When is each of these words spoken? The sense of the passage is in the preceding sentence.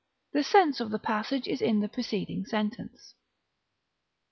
The 0.33 0.41
sense 0.43 0.79
of 0.79 0.89
the 0.89 0.97
passage 0.97 1.47
is 1.47 1.61
in 1.61 1.79
the 1.81 1.87
preceding 1.87 2.43
sentence. 2.43 3.13